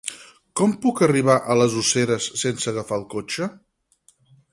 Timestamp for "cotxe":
3.13-3.51